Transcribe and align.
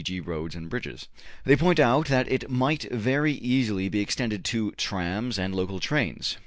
g., 0.03 0.19
roads 0.19 0.55
and 0.55 0.67
bridges. 0.67 1.07
They 1.45 1.55
point 1.55 1.79
out 1.79 2.07
that 2.07 2.27
it 2.27 2.49
might 2.49 2.91
very 2.91 3.33
easily 3.33 3.87
be 3.87 3.99
extended 3.99 4.43
to 4.45 4.71
trams 4.71 5.37
and 5.37 5.53
local 5.53 5.79
trains. 5.79 6.37